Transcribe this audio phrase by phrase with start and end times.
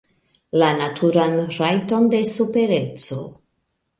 [0.61, 3.21] La naturan rajton de supereco.